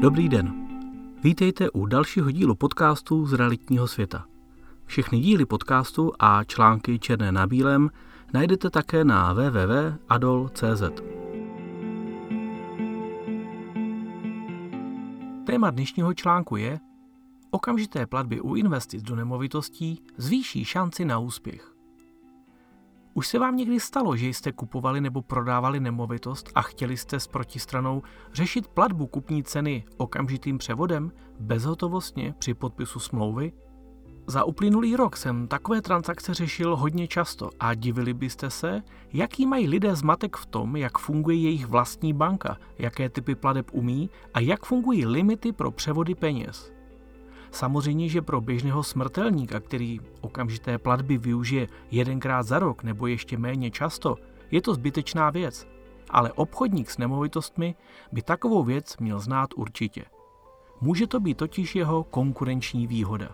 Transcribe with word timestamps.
Dobrý 0.00 0.28
den. 0.28 0.68
Vítejte 1.22 1.70
u 1.70 1.86
dalšího 1.86 2.30
dílu 2.30 2.54
podcastu 2.54 3.26
z 3.26 3.32
realitního 3.32 3.88
světa. 3.88 4.24
Všechny 4.84 5.20
díly 5.20 5.46
podcastu 5.46 6.12
a 6.18 6.44
články 6.44 6.98
černé 6.98 7.32
na 7.32 7.46
bílém 7.46 7.90
najdete 8.32 8.70
také 8.70 9.04
na 9.04 9.32
www.adol.cz. 9.32 10.82
Téma 15.46 15.70
dnešního 15.70 16.14
článku 16.14 16.56
je 16.56 16.80
Okamžité 17.50 18.06
platby 18.06 18.40
u 18.40 18.54
investic 18.54 19.02
do 19.02 19.16
nemovitostí 19.16 20.02
zvýší 20.16 20.64
šanci 20.64 21.04
na 21.04 21.18
úspěch. 21.18 21.75
Už 23.16 23.28
se 23.28 23.38
vám 23.38 23.56
někdy 23.56 23.80
stalo, 23.80 24.16
že 24.16 24.26
jste 24.26 24.52
kupovali 24.52 25.00
nebo 25.00 25.22
prodávali 25.22 25.80
nemovitost 25.80 26.50
a 26.54 26.62
chtěli 26.62 26.96
jste 26.96 27.20
s 27.20 27.26
protistranou 27.26 28.02
řešit 28.32 28.68
platbu 28.68 29.06
kupní 29.06 29.42
ceny 29.42 29.84
okamžitým 29.96 30.58
převodem 30.58 31.12
bezhotovostně 31.40 32.34
při 32.38 32.54
podpisu 32.54 32.98
smlouvy? 32.98 33.52
Za 34.26 34.44
uplynulý 34.44 34.96
rok 34.96 35.16
jsem 35.16 35.48
takové 35.48 35.82
transakce 35.82 36.34
řešil 36.34 36.76
hodně 36.76 37.08
často 37.08 37.50
a 37.60 37.74
divili 37.74 38.14
byste 38.14 38.50
se, 38.50 38.82
jaký 39.12 39.46
mají 39.46 39.68
lidé 39.68 39.96
zmatek 39.96 40.36
v 40.36 40.46
tom, 40.46 40.76
jak 40.76 40.98
funguje 40.98 41.36
jejich 41.36 41.66
vlastní 41.66 42.12
banka, 42.12 42.56
jaké 42.78 43.08
typy 43.08 43.34
plateb 43.34 43.70
umí 43.72 44.10
a 44.34 44.40
jak 44.40 44.64
fungují 44.64 45.06
limity 45.06 45.52
pro 45.52 45.70
převody 45.70 46.14
peněz. 46.14 46.75
Samozřejmě, 47.56 48.08
že 48.08 48.22
pro 48.22 48.40
běžného 48.40 48.82
smrtelníka, 48.82 49.60
který 49.60 50.00
okamžité 50.20 50.78
platby 50.78 51.18
využije 51.18 51.66
jedenkrát 51.90 52.42
za 52.42 52.58
rok 52.58 52.82
nebo 52.82 53.06
ještě 53.06 53.38
méně 53.38 53.70
často, 53.70 54.16
je 54.50 54.62
to 54.62 54.74
zbytečná 54.74 55.30
věc. 55.30 55.66
Ale 56.10 56.32
obchodník 56.32 56.90
s 56.90 56.98
nemovitostmi 56.98 57.74
by 58.12 58.22
takovou 58.22 58.64
věc 58.64 58.96
měl 58.96 59.20
znát 59.20 59.50
určitě. 59.56 60.04
Může 60.80 61.06
to 61.06 61.20
být 61.20 61.36
totiž 61.36 61.76
jeho 61.76 62.04
konkurenční 62.04 62.86
výhoda. 62.86 63.28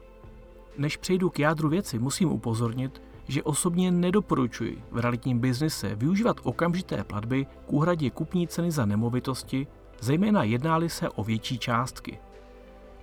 Než 0.78 0.96
přejdu 0.96 1.30
k 1.30 1.38
jádru 1.38 1.68
věci, 1.68 1.98
musím 1.98 2.32
upozornit, 2.32 3.02
že 3.28 3.42
osobně 3.42 3.90
nedoporučuji 3.90 4.82
v 4.90 4.98
realitním 4.98 5.38
biznise 5.38 5.94
využívat 5.94 6.40
okamžité 6.42 7.04
platby 7.04 7.44
k 7.44 7.72
úhradě 7.72 8.10
kupní 8.10 8.48
ceny 8.48 8.70
za 8.70 8.86
nemovitosti, 8.86 9.66
zejména 10.00 10.42
jednáli 10.42 10.88
se 10.88 11.08
o 11.08 11.24
větší 11.24 11.58
částky– 11.58 12.18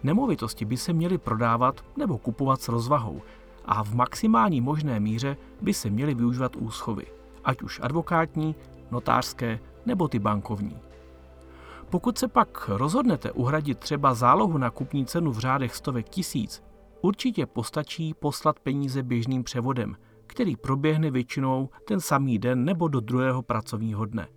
Nemovitosti 0.03 0.65
by 0.65 0.77
se 0.77 0.93
měly 0.93 1.17
prodávat 1.17 1.85
nebo 1.97 2.17
kupovat 2.17 2.61
s 2.61 2.67
rozvahou 2.67 3.21
a 3.65 3.83
v 3.83 3.95
maximální 3.95 4.61
možné 4.61 4.99
míře 4.99 5.37
by 5.61 5.73
se 5.73 5.89
měly 5.89 6.13
využívat 6.13 6.55
úschovy, 6.55 7.05
ať 7.43 7.61
už 7.61 7.79
advokátní, 7.83 8.55
notářské 8.91 9.59
nebo 9.85 10.07
ty 10.07 10.19
bankovní. 10.19 10.77
Pokud 11.89 12.17
se 12.17 12.27
pak 12.27 12.69
rozhodnete 12.69 13.31
uhradit 13.31 13.79
třeba 13.79 14.13
zálohu 14.13 14.57
na 14.57 14.69
kupní 14.69 15.05
cenu 15.05 15.31
v 15.31 15.39
řádech 15.39 15.75
stovek 15.75 16.09
tisíc, 16.09 16.63
určitě 17.01 17.45
postačí 17.45 18.13
poslat 18.13 18.59
peníze 18.59 19.03
běžným 19.03 19.43
převodem, 19.43 19.95
který 20.27 20.55
proběhne 20.55 21.11
většinou 21.11 21.69
ten 21.87 21.99
samý 21.99 22.39
den 22.39 22.65
nebo 22.65 22.87
do 22.87 22.99
druhého 22.99 23.41
pracovního 23.41 24.05
dne. 24.05 24.27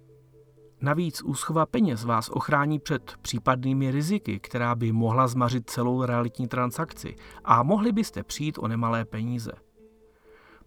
Navíc 0.83 1.22
úschova 1.22 1.66
peněz 1.66 2.05
vás 2.05 2.28
ochrání 2.28 2.78
před 2.78 3.12
případnými 3.22 3.91
riziky, 3.91 4.41
která 4.41 4.75
by 4.75 4.92
mohla 4.92 5.27
zmařit 5.28 5.70
celou 5.70 6.05
realitní 6.05 6.48
transakci 6.48 7.16
a 7.44 7.62
mohli 7.62 7.92
byste 7.92 8.22
přijít 8.22 8.58
o 8.58 8.69
nemalé 8.69 9.05
peníze. 9.05 9.52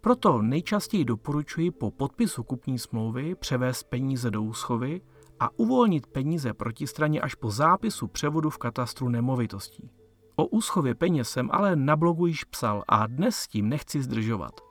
Proto 0.02 0.42
nejčastěji 0.42 1.06
doporučuji 1.06 1.72
po 1.72 1.92
podpisu 1.92 2.44
kupní 2.44 2.80
smlouvy 2.80 3.36
převést 3.36 3.84
peníze 3.84 4.32
do 4.32 4.42
úschovy 4.42 5.02
a 5.40 5.50
uvolnit 5.60 6.08
peníze 6.08 6.54
protistraně 6.54 7.22
až 7.22 7.36
po 7.36 7.52
zápisu 7.52 8.08
převodu 8.08 8.50
v 8.50 8.58
katastru 8.58 9.10
nemovitostí. 9.10 9.90
O 10.36 10.46
úschově 10.46 10.96
peněz 10.96 11.30
jsem 11.30 11.50
ale 11.52 11.76
na 11.76 11.96
blogu 11.96 12.26
již 12.26 12.44
psal 12.44 12.84
a 12.88 13.08
dnes 13.08 13.36
s 13.36 13.48
tím 13.48 13.70
nechci 13.70 14.02
zdržovat. 14.02 14.65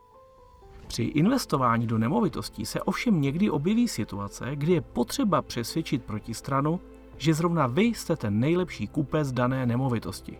Při 0.87 1.03
investování 1.03 1.87
do 1.87 1.99
nemovitostí 1.99 2.67
se 2.67 2.83
ovšem 2.83 3.21
někdy 3.21 3.51
objeví 3.51 3.89
situace, 3.89 4.51
kdy 4.55 4.73
je 4.73 4.81
potřeba 4.81 5.43
přesvědčit 5.43 6.05
protistranu, 6.05 6.81
že 7.17 7.35
zrovna 7.35 7.67
vy 7.67 7.83
jste 7.83 8.17
ten 8.17 8.41
nejlepší 8.41 8.89
kupec 8.89 9.33
dané 9.33 9.67
nemovitosti. 9.67 10.39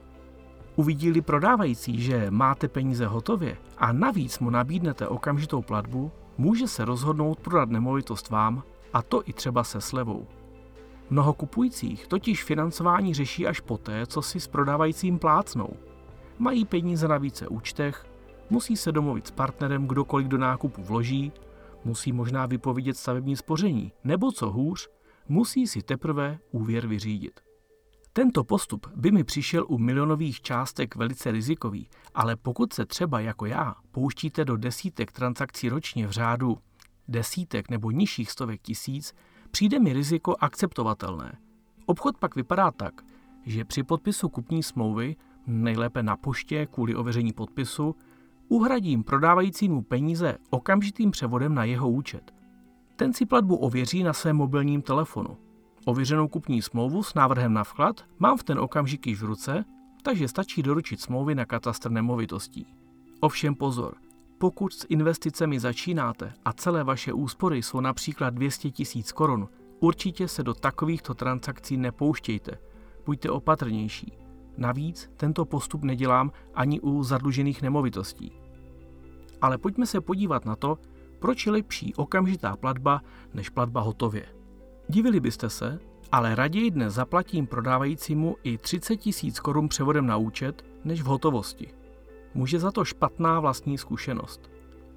Uvidí-li 0.77 1.21
prodávající, 1.21 2.03
že 2.03 2.27
máte 2.31 2.69
peníze 2.69 3.07
hotově 3.07 3.57
a 3.79 3.93
navíc 3.93 4.39
mu 4.39 4.51
nabídnete 4.51 5.09
okamžitou 5.09 5.63
platbu, 5.63 6.11
může 6.39 6.69
se 6.69 6.85
rozhodnout 6.85 7.41
prodat 7.41 7.69
nemovitost 7.69 8.31
vám, 8.31 8.63
a 8.93 9.03
to 9.03 9.23
i 9.27 9.33
třeba 9.33 9.65
se 9.65 9.81
slevou. 9.81 10.27
Mnoho 11.11 11.33
kupujících 11.33 12.07
totiž 12.07 12.45
financování 12.45 13.15
řeší 13.15 13.47
až 13.47 13.61
poté, 13.61 14.07
co 14.07 14.23
si 14.23 14.41
s 14.41 14.47
prodávajícím 14.47 15.19
plácnou. 15.19 15.71
Mají 16.39 16.65
peníze 16.65 17.09
na 17.09 17.19
více 17.19 17.49
účtech, 17.49 18.07
Musí 18.51 18.77
se 18.77 18.93
domluvit 18.93 19.27
s 19.27 19.31
partnerem, 19.31 19.87
kdokoliv 19.87 20.27
do 20.27 20.39
nákupu 20.39 20.83
vloží, 20.83 21.33
musí 21.85 22.13
možná 22.13 22.47
vypovědět 22.47 22.97
stavební 22.97 23.37
spoření, 23.37 23.93
nebo 24.05 24.33
co 24.33 24.51
hůř, 24.51 24.89
musí 25.29 25.67
si 25.67 25.83
teprve 25.83 26.39
úvěr 26.51 26.87
vyřídit. 26.87 27.41
Tento 28.13 28.45
postup 28.45 28.87
by 28.97 29.11
mi 29.11 29.25
přišel 29.25 29.67
u 29.69 29.79
milionových 29.79 30.41
částek 30.41 30.97
velice 30.97 31.31
rizikový, 31.31 31.89
ale 32.15 32.37
pokud 32.37 32.73
se 32.73 32.87
třeba 32.87 33.21
jako 33.21 33.47
já 33.47 33.75
pouštíte 33.91 34.45
do 34.45 34.57
desítek 34.57 35.13
transakcí 35.13 35.69
ročně 35.69 36.07
v 36.07 36.11
řádu 36.11 36.59
desítek 37.09 37.71
nebo 37.71 37.91
nižších 37.91 38.31
stovek 38.31 38.63
tisíc, 38.63 39.15
přijde 39.51 39.81
mi 39.81 39.93
riziko 39.93 40.35
akceptovatelné. 40.41 41.39
Obchod 41.87 42.19
pak 42.19 42.37
vypadá 42.37 42.71
tak, 42.71 42.95
že 43.47 43.65
při 43.65 43.83
podpisu 43.83 44.29
kupní 44.29 44.63
smlouvy, 44.63 45.17
nejlépe 45.47 46.03
na 46.03 46.17
poště 46.17 46.67
kvůli 46.67 46.95
ověření 46.95 47.33
podpisu, 47.33 47.97
uhradím 48.49 49.05
prodávajícímu 49.05 49.83
peníze 49.83 50.39
okamžitým 50.51 51.11
převodem 51.11 51.55
na 51.55 51.65
jeho 51.65 51.91
účet. 51.91 52.35
Ten 52.97 53.13
si 53.13 53.27
platbu 53.27 53.57
ověří 53.57 54.03
na 54.03 54.13
svém 54.13 54.37
mobilním 54.37 54.83
telefonu. 54.83 55.37
Ověřenou 55.85 56.29
kupní 56.29 56.63
smlouvu 56.63 57.03
s 57.03 57.15
návrhem 57.15 57.53
na 57.53 57.65
vklad 57.65 58.05
mám 58.19 58.39
v 58.39 58.45
ten 58.45 58.59
okamžik 58.59 59.07
již 59.07 59.23
v 59.23 59.25
ruce, 59.25 59.65
takže 60.03 60.29
stačí 60.29 60.63
doručit 60.63 61.01
smlouvy 61.01 61.35
na 61.35 61.45
katastr 61.45 61.91
nemovitostí. 61.91 62.67
Ovšem 63.21 63.55
pozor, 63.55 63.95
pokud 64.39 64.73
s 64.73 64.87
investicemi 64.89 65.61
začínáte 65.61 66.33
a 66.45 66.53
celé 66.53 66.85
vaše 66.85 67.13
úspory 67.13 67.63
jsou 67.63 67.81
například 67.81 68.35
200 68.35 68.71
tisíc 68.71 69.13
korun, 69.13 69.49
určitě 69.81 70.29
se 70.29 70.43
do 70.43 70.55
takovýchto 70.55 71.15
transakcí 71.15 71.77
nepouštějte. 71.77 72.59
Buďte 73.07 73.31
opatrnější. 73.31 74.24
Navíc 74.57 75.11
tento 75.17 75.45
postup 75.45 75.83
nedělám 75.83 76.31
ani 76.55 76.81
u 76.81 77.03
zadlužených 77.03 77.63
nemovitostí. 77.63 78.33
Ale 79.41 79.59
pojďme 79.59 79.87
se 79.87 80.01
podívat 80.01 80.45
na 80.45 80.57
to, 80.57 80.79
proč 81.19 81.47
je 81.47 81.53
lepší 81.53 81.95
okamžitá 81.95 82.57
platba 82.57 83.03
než 83.35 83.49
platba 83.49 83.81
hotově. 83.81 84.27
Divili 84.89 85.21
byste 85.21 85.51
se, 85.51 85.79
ale 86.13 86.35
raději 86.35 86.71
dnes 86.71 86.95
zaplatím 86.95 87.47
prodávajícímu 87.47 88.37
i 88.43 88.59
30 88.59 88.97
tisíc 88.97 89.41
korun 89.41 89.69
převodem 89.69 90.07
na 90.07 90.17
účet, 90.17 90.65
než 90.85 91.03
v 91.03 91.07
hotovosti. 91.07 91.69
Může 92.35 92.59
za 92.59 92.73
to 92.73 92.85
špatná 92.85 93.41
vlastní 93.41 93.79
zkušenost. 93.79 94.51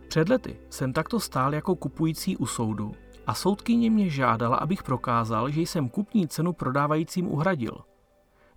Před 0.08 0.30
lety 0.30 0.60
jsem 0.70 0.94
takto 0.94 1.20
stál 1.20 1.54
jako 1.54 1.76
kupující 1.76 2.38
u 2.38 2.46
soudu 2.46 2.92
a 3.28 3.34
soudkyně 3.34 3.90
mě 3.90 4.10
žádala, 4.10 4.58
abych 4.58 4.84
prokázal, 4.84 5.50
že 5.50 5.62
jsem 5.62 5.90
kupní 5.90 6.28
cenu 6.28 6.54
prodávajícím 6.54 7.32
uhradil– 7.32 7.78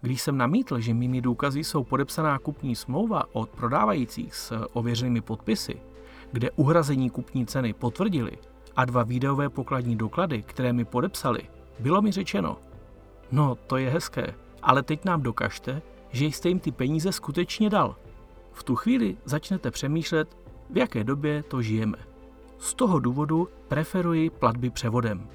když 0.00 0.22
jsem 0.22 0.36
namítl, 0.36 0.80
že 0.80 0.94
mými 0.94 1.20
důkazy 1.20 1.64
jsou 1.64 1.84
podepsaná 1.84 2.38
kupní 2.38 2.76
smlouva 2.76 3.24
od 3.32 3.50
prodávajících 3.50 4.34
s 4.34 4.66
ověřenými 4.72 5.20
podpisy, 5.20 5.80
kde 6.32 6.50
uhrazení 6.50 7.10
kupní 7.10 7.46
ceny 7.46 7.72
potvrdili 7.72 8.32
a 8.76 8.84
dva 8.84 9.02
videové 9.02 9.48
pokladní 9.48 9.96
doklady, 9.96 10.42
které 10.42 10.72
mi 10.72 10.84
podepsali, 10.84 11.42
bylo 11.78 12.02
mi 12.02 12.12
řečeno, 12.12 12.56
no 13.32 13.54
to 13.66 13.76
je 13.76 13.90
hezké, 13.90 14.34
ale 14.62 14.82
teď 14.82 15.04
nám 15.04 15.22
dokažte, 15.22 15.82
že 16.10 16.24
jste 16.24 16.48
jim 16.48 16.58
ty 16.58 16.72
peníze 16.72 17.12
skutečně 17.12 17.70
dal. 17.70 17.96
V 18.52 18.62
tu 18.62 18.76
chvíli 18.76 19.16
začnete 19.24 19.70
přemýšlet, 19.70 20.36
v 20.70 20.78
jaké 20.78 21.04
době 21.04 21.42
to 21.42 21.62
žijeme. 21.62 21.98
Z 22.58 22.74
toho 22.74 22.98
důvodu 22.98 23.48
preferuji 23.68 24.30
platby 24.30 24.70
převodem. 24.70 25.28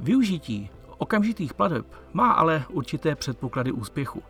Využití 0.00 0.70
okamžitých 0.98 1.54
plateb 1.54 1.86
má 2.12 2.30
ale 2.30 2.64
určité 2.72 3.14
předpoklady 3.14 3.72
úspěchu. 3.72 4.22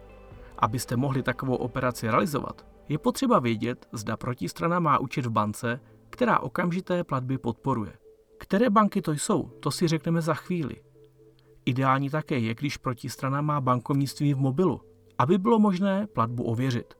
Abyste 0.59 0.97
mohli 0.97 1.23
takovou 1.23 1.55
operaci 1.57 2.07
realizovat, 2.07 2.67
je 2.89 2.99
potřeba 2.99 3.39
vědět, 3.39 3.89
zda 3.93 4.17
protistrana 4.17 4.81
má 4.81 4.99
účet 4.99 5.27
v 5.27 5.31
bance, 5.31 5.81
která 6.11 6.39
okamžité 6.41 7.05
platby 7.05 7.39
podporuje. 7.39 7.93
Které 8.39 8.71
banky 8.71 9.03
to 9.03 9.13
jsou, 9.13 9.43
to 9.43 9.71
si 9.71 9.89
řekneme 9.89 10.21
za 10.21 10.35
chvíli. 10.35 10.77
Ideální 11.65 12.11
také 12.11 12.39
je, 12.39 12.55
když 12.55 12.77
protistrana 12.77 13.41
má 13.41 13.61
bankovnictví 13.61 14.35
v 14.35 14.39
mobilu, 14.39 14.81
aby 15.19 15.39
bylo 15.39 15.59
možné 15.59 16.07
platbu 16.07 16.43
ověřit. 16.43 16.95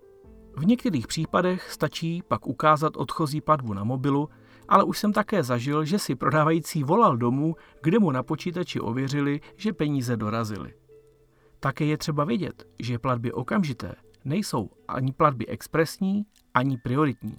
V 0.57 0.67
některých 0.67 1.07
případech 1.07 1.73
stačí 1.73 2.23
pak 2.29 2.47
ukázat 2.47 2.97
odchozí 2.97 3.41
platbu 3.41 3.75
na 3.75 3.85
mobilu 3.85 4.29
ale 4.69 4.85
už 4.85 4.99
jsem 4.99 5.13
také 5.13 5.43
zažil, 5.43 5.85
že 5.85 5.99
si 5.99 6.15
prodávající 6.15 6.85
volal 6.85 7.17
domů, 7.17 7.57
kde 7.83 7.99
mu 7.99 8.11
na 8.11 8.23
počítači 8.23 8.81
ověřili, 8.81 9.41
že 9.57 9.73
peníze 9.73 10.17
dorazily. 10.17 10.75
Také 11.61 11.85
je 11.85 11.99
třeba 11.99 12.25
vědět, 12.25 12.67
že 12.79 12.99
platby 12.99 13.33
okamžité 13.33 13.95
nejsou 14.25 14.71
ani 14.89 15.13
platby 15.13 15.47
expresní, 15.47 16.27
ani 16.55 16.79
prioritní. 16.79 17.39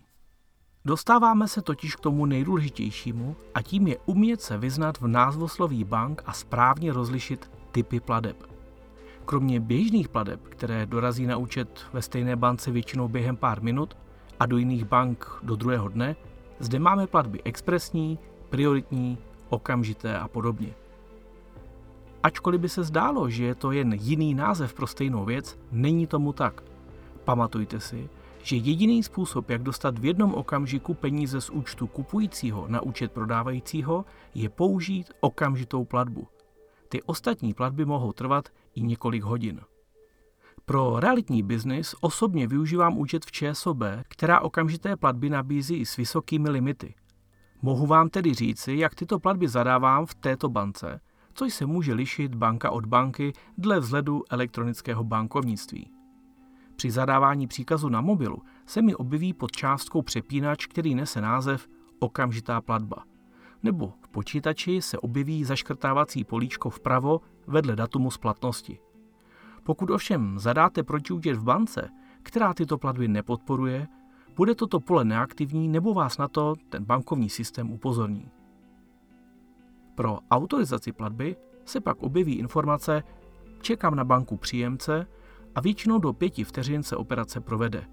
Dostáváme 0.85 1.47
se 1.47 1.61
totiž 1.61 1.95
k 1.95 1.99
tomu 1.99 2.25
nejdůležitějšímu 2.25 3.35
a 3.53 3.61
tím 3.61 3.87
je 3.87 3.97
umět 4.05 4.41
se 4.41 4.57
vyznat 4.57 4.97
v 4.97 5.07
názvosloví 5.07 5.83
bank 5.83 6.23
a 6.25 6.33
správně 6.33 6.93
rozlišit 6.93 7.51
typy 7.71 7.99
pladeb. 7.99 8.37
Kromě 9.25 9.59
běžných 9.59 10.09
pladeb, 10.09 10.47
které 10.47 10.85
dorazí 10.85 11.25
na 11.25 11.37
účet 11.37 11.85
ve 11.93 12.01
stejné 12.01 12.35
bance 12.35 12.71
většinou 12.71 13.07
během 13.07 13.37
pár 13.37 13.61
minut 13.61 13.97
a 14.39 14.45
do 14.45 14.57
jiných 14.57 14.85
bank 14.85 15.39
do 15.43 15.55
druhého 15.55 15.89
dne, 15.89 16.15
zde 16.59 16.79
máme 16.79 17.07
platby 17.07 17.41
expresní, 17.43 18.19
prioritní, 18.49 19.17
okamžité 19.49 20.19
a 20.19 20.27
podobně. 20.27 20.73
Ačkoliv 22.23 22.61
by 22.61 22.69
se 22.69 22.83
zdálo, 22.83 23.29
že 23.29 23.45
je 23.45 23.55
to 23.55 23.71
jen 23.71 23.93
jiný 23.93 24.33
název 24.33 24.73
pro 24.73 24.87
stejnou 24.87 25.25
věc, 25.25 25.59
není 25.71 26.07
tomu 26.07 26.33
tak. 26.33 26.63
Pamatujte 27.23 27.79
si, 27.79 28.09
že 28.43 28.55
jediný 28.55 29.03
způsob, 29.03 29.49
jak 29.49 29.63
dostat 29.63 29.99
v 29.99 30.05
jednom 30.05 30.33
okamžiku 30.33 30.93
peníze 30.93 31.41
z 31.41 31.49
účtu 31.49 31.87
kupujícího 31.87 32.65
na 32.67 32.81
účet 32.81 33.11
prodávajícího, 33.11 34.05
je 34.35 34.49
použít 34.49 35.13
okamžitou 35.19 35.85
platbu. 35.85 36.27
Ty 36.89 37.01
ostatní 37.01 37.53
platby 37.53 37.85
mohou 37.85 38.13
trvat 38.13 38.49
i 38.75 38.81
několik 38.81 39.23
hodin. 39.23 39.61
Pro 40.69 40.99
realitní 40.99 41.43
biznis 41.43 41.95
osobně 42.01 42.47
využívám 42.47 42.97
účet 42.97 43.25
v 43.25 43.31
ČSOB, 43.31 43.83
která 44.07 44.39
okamžité 44.39 44.95
platby 44.95 45.29
nabízí 45.29 45.75
i 45.75 45.85
s 45.85 45.97
vysokými 45.97 46.49
limity. 46.49 46.95
Mohu 47.61 47.85
vám 47.85 48.09
tedy 48.09 48.33
říci, 48.33 48.73
jak 48.73 48.95
tyto 48.95 49.19
platby 49.19 49.47
zadávám 49.47 50.05
v 50.05 50.15
této 50.15 50.49
bance, 50.49 51.01
což 51.33 51.53
se 51.53 51.65
může 51.65 51.93
lišit 51.93 52.35
banka 52.35 52.71
od 52.71 52.85
banky 52.85 53.33
dle 53.57 53.79
vzhledu 53.79 54.23
elektronického 54.29 55.03
bankovnictví. 55.03 55.91
Při 56.75 56.91
zadávání 56.91 57.47
příkazu 57.47 57.89
na 57.89 58.01
mobilu 58.01 58.41
se 58.65 58.81
mi 58.81 58.95
objeví 58.95 59.33
pod 59.33 59.51
částkou 59.51 60.01
přepínač, 60.01 60.65
který 60.65 60.95
nese 60.95 61.21
název 61.21 61.67
okamžitá 61.99 62.61
platba. 62.61 63.03
Nebo 63.63 63.93
v 64.01 64.07
počítači 64.07 64.81
se 64.81 64.97
objeví 64.97 65.43
zaškrtávací 65.43 66.23
políčko 66.23 66.69
vpravo 66.69 67.21
vedle 67.47 67.75
datumu 67.75 68.11
splatnosti. 68.11 68.79
Pokud 69.69 69.89
ovšem 69.89 70.39
zadáte 70.39 70.83
protiúčet 70.83 71.37
v 71.37 71.43
bance, 71.43 71.89
která 72.23 72.53
tyto 72.53 72.77
platby 72.77 73.07
nepodporuje, 73.07 73.87
bude 74.35 74.55
toto 74.55 74.79
pole 74.79 75.05
neaktivní 75.05 75.67
nebo 75.67 75.93
vás 75.93 76.17
na 76.17 76.27
to 76.27 76.55
ten 76.69 76.83
bankovní 76.83 77.29
systém 77.29 77.71
upozorní. 77.71 78.31
Pro 79.95 80.19
autorizaci 80.31 80.91
platby 80.91 81.35
se 81.65 81.81
pak 81.81 82.03
objeví 82.03 82.33
informace 82.33 83.03
Čekám 83.61 83.95
na 83.95 84.03
banku 84.03 84.37
příjemce 84.37 85.07
a 85.55 85.61
většinou 85.61 85.99
do 85.99 86.13
pěti 86.13 86.43
vteřin 86.43 86.83
se 86.83 86.95
operace 86.95 87.41
provede. 87.41 87.85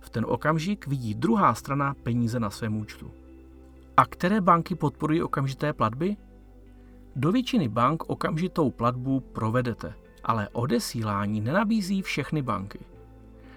V 0.00 0.10
ten 0.10 0.24
okamžik 0.28 0.86
vidí 0.86 1.14
druhá 1.14 1.54
strana 1.54 1.94
peníze 2.02 2.40
na 2.40 2.50
svém 2.50 2.76
účtu. 2.76 3.10
A 3.96 4.06
které 4.06 4.40
banky 4.40 4.74
podporují 4.74 5.22
okamžité 5.22 5.72
platby? 5.72 6.16
Do 7.16 7.32
většiny 7.32 7.68
bank 7.68 8.04
okamžitou 8.08 8.70
platbu 8.70 9.20
provedete, 9.20 9.94
ale 10.28 10.48
odesílání 10.52 11.40
nenabízí 11.40 12.02
všechny 12.02 12.42
banky. 12.42 12.78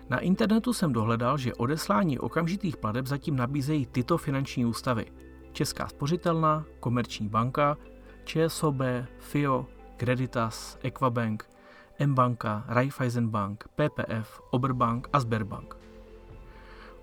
Na 0.09 0.19
internetu 0.19 0.73
jsem 0.73 0.93
dohledal, 0.93 1.37
že 1.37 1.53
odeslání 1.53 2.19
okamžitých 2.19 2.77
plateb 2.77 3.07
zatím 3.07 3.35
nabízejí 3.35 3.85
tyto 3.85 4.17
finanční 4.17 4.65
ústavy. 4.65 5.05
Česká 5.51 5.87
spořitelná, 5.87 6.65
Komerční 6.79 7.29
banka, 7.29 7.77
ČSOB, 8.23 8.81
FIO, 9.19 9.65
Creditas, 9.97 10.77
Equabank, 10.83 11.49
M-banka, 11.99 12.63
Raiffeisenbank, 12.67 13.67
PPF, 13.75 14.41
Oberbank 14.49 15.07
a 15.13 15.19
Sberbank. 15.19 15.77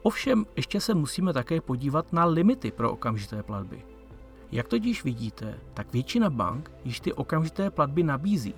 Ovšem, 0.02 0.46
ještě 0.56 0.80
se 0.80 0.94
musíme 0.94 1.32
také 1.32 1.60
podívat 1.60 2.12
na 2.12 2.24
limity 2.24 2.70
pro 2.70 2.92
okamžité 2.92 3.42
platby. 3.42 3.82
Jak 4.52 4.68
totiž 4.68 5.04
vidíte, 5.04 5.60
tak 5.74 5.92
většina 5.92 6.30
bank 6.30 6.70
již 6.84 7.00
ty 7.00 7.12
okamžité 7.12 7.70
platby 7.70 8.02
nabízí. 8.02 8.54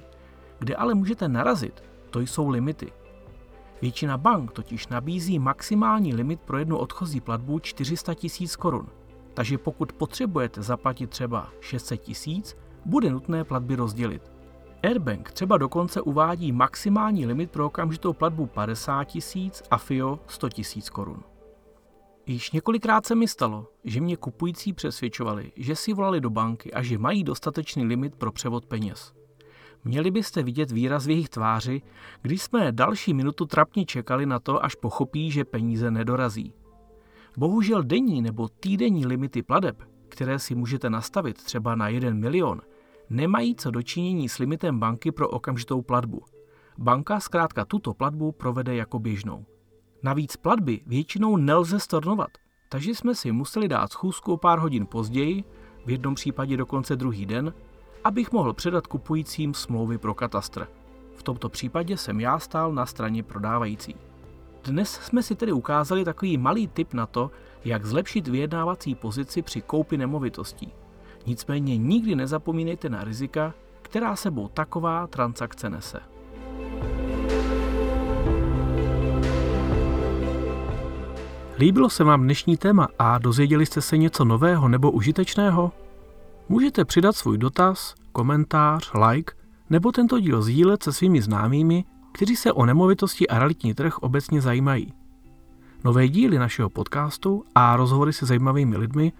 Kde 0.61 0.77
ale 0.77 0.95
můžete 0.95 1.29
narazit, 1.29 1.83
to 2.11 2.21
jsou 2.21 2.49
limity. 2.49 2.93
Většina 3.83 4.19
bank 4.19 4.53
totiž 4.53 4.89
nabízí 4.89 5.39
maximální 5.39 6.15
limit 6.15 6.41
pro 6.41 6.59
jednu 6.59 6.79
odchozí 6.79 7.21
platbu 7.21 7.59
400 7.59 8.15
tisíc 8.15 8.57
korun. 8.57 8.89
Takže 9.35 9.59
pokud 9.59 9.93
potřebujete 9.93 10.63
zaplatit 10.63 11.11
třeba 11.11 11.49
600 11.61 12.01
tisíc, 12.01 12.57
bude 12.85 13.11
nutné 13.11 13.45
platby 13.45 13.77
rozdělit. 13.77 14.33
Airbank 14.83 15.33
třeba 15.33 15.59
dokonce 15.59 16.01
uvádí 16.01 16.53
maximální 16.53 17.27
limit 17.27 17.51
pro 17.51 17.67
okamžitou 17.67 18.13
platbu 18.13 18.47
50 18.47 19.05
tisíc 19.05 19.63
a 19.71 19.79
FIO 19.79 20.19
100 20.27 20.49
tisíc 20.49 20.91
korun. 20.91 21.23
Již 22.27 22.51
několikrát 22.51 23.07
se 23.07 23.15
mi 23.15 23.29
stalo, 23.29 23.67
že 23.85 24.01
mě 24.01 24.17
kupující 24.17 24.73
přesvědčovali, 24.73 25.53
že 25.57 25.77
si 25.77 25.93
volali 25.93 26.21
do 26.21 26.31
banky 26.31 26.73
a 26.73 26.83
že 26.83 26.99
mají 26.99 27.25
dostatečný 27.25 27.85
limit 27.85 28.17
pro 28.17 28.33
převod 28.33 28.67
peněz. 28.67 29.20
Měli 29.85 30.11
byste 30.11 30.43
vidět 30.43 30.71
výraz 30.71 31.07
v 31.07 31.11
jejich 31.11 31.29
tváři, 31.29 31.83
když 32.23 32.43
jsme 32.43 32.73
další 32.73 33.15
minutu 33.15 33.47
trapně 33.47 33.85
čekali 33.85 34.27
na 34.27 34.39
to, 34.39 34.65
až 34.65 34.75
pochopí, 34.75 35.31
že 35.31 35.45
peníze 35.45 35.91
nedorazí. 35.91 36.55
Bohužel 37.37 37.83
denní 37.83 38.23
nebo 38.23 38.49
týdenní 38.49 39.07
limity 39.07 39.43
pladeb, 39.43 39.83
které 40.09 40.39
si 40.39 40.55
můžete 40.55 40.91
nastavit 40.91 41.45
třeba 41.45 41.75
na 41.75 41.89
1 41.89 42.11
milion, 42.11 42.61
nemají 43.11 43.55
co 43.55 43.71
dočinění 43.71 44.29
s 44.29 44.39
limitem 44.39 44.79
banky 44.79 45.13
pro 45.13 45.29
okamžitou 45.29 45.83
platbu. 45.83 46.23
Banka 46.79 47.21
zkrátka 47.21 47.65
tuto 47.65 47.95
platbu 47.95 48.33
provede 48.33 48.75
jako 48.75 48.99
běžnou. 48.99 49.45
Navíc 50.03 50.37
platby 50.37 50.81
většinou 50.87 51.37
nelze 51.37 51.81
stornovat, 51.81 52.31
takže 52.69 52.95
jsme 52.95 53.15
si 53.15 53.33
museli 53.33 53.69
dát 53.69 53.93
schůzku 53.93 54.33
o 54.33 54.37
pár 54.37 54.59
hodin 54.59 54.87
později, 54.87 55.45
v 55.87 55.91
jednom 55.91 56.15
případě 56.15 56.57
dokonce 56.57 56.97
druhý 56.97 57.27
den, 57.27 57.55
abych 58.05 58.33
mohl 58.33 58.53
předat 58.53 58.87
kupujícím 58.87 59.55
smlouvy 59.55 59.99
pro 59.99 60.15
katastr. 60.15 60.67
V 61.17 61.23
tomto 61.23 61.49
případě 61.49 61.97
jsem 61.97 62.21
já 62.21 62.39
stál 62.39 62.73
na 62.73 62.87
straně 62.87 63.23
prodávající. 63.23 63.95
Dnes 64.65 64.93
jsme 64.93 65.23
si 65.23 65.35
tedy 65.35 65.53
ukázali 65.53 66.05
takový 66.05 66.39
malý 66.39 66.69
tip 66.69 66.95
na 66.95 67.07
to, 67.07 67.31
jak 67.65 67.87
zlepšit 67.87 68.29
vyjednávací 68.29 68.95
pozici 68.95 69.43
při 69.43 69.61
koupi 69.61 69.97
nemovitostí. 69.97 70.73
Nicméně 71.27 71.77
nikdy 71.77 72.17
nezapomínejte 72.17 72.89
na 72.89 73.05
rizika, 73.05 73.55
která 73.83 74.17
sebou 74.17 74.49
taková 74.49 75.07
transakce 75.07 75.71
nese. 75.71 76.01
Líbilo 81.59 81.91
se 81.91 82.05
vám 82.05 82.23
dnešní 82.23 82.57
téma 82.57 82.89
a 82.99 83.19
dozvěděli 83.19 83.67
jste 83.67 83.81
se 83.81 83.97
něco 83.97 84.25
nového 84.25 84.69
nebo 84.69 84.91
užitečného? 84.91 85.73
Můžete 86.51 86.85
přidat 86.85 87.17
svůj 87.17 87.39
dotaz, 87.39 87.95
komentář, 88.13 88.91
like 89.09 89.35
nebo 89.71 89.93
tento 89.93 90.21
díl 90.21 90.43
sdílet 90.43 90.83
se 90.83 90.93
svými 90.93 91.23
známými, 91.23 91.85
kteří 92.13 92.37
se 92.37 92.53
o 92.53 92.67
nemovitosti 92.67 93.29
a 93.29 93.39
realitní 93.39 93.75
trh 93.75 93.99
obecně 93.99 94.41
zajímají. 94.41 94.95
Nové 95.85 96.09
díly 96.09 96.39
našeho 96.39 96.71
podcastu 96.71 97.45
a 97.55 97.77
rozhovory 97.77 98.13
se 98.13 98.27
zajímavými 98.27 98.77
lidmi 98.77 99.13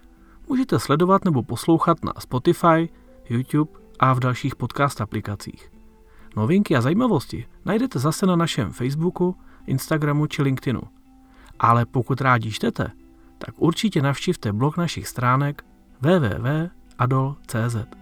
můžete 0.49 0.79
sledovat 0.79 1.25
nebo 1.25 1.43
poslouchat 1.43 2.03
na 2.03 2.13
Spotify, 2.19 2.89
YouTube 3.29 3.71
a 3.99 4.13
v 4.13 4.19
dalších 4.19 4.55
podcast 4.55 5.01
aplikacích. 5.01 5.71
Novinky 6.35 6.75
a 6.75 6.81
zajímavosti 6.81 7.45
najdete 7.65 7.99
zase 7.99 8.25
na 8.25 8.35
našem 8.35 8.71
Facebooku, 8.71 9.35
Instagramu 9.67 10.27
či 10.27 10.41
LinkedInu. 10.41 10.81
Ale 11.59 11.85
pokud 11.85 12.21
rádi 12.21 12.51
čtete, 12.51 12.91
tak 13.37 13.55
určitě 13.57 14.01
navštivte 14.01 14.53
blog 14.53 14.77
našich 14.77 15.07
stránek 15.07 15.65
www.adol.cz. 16.99 18.00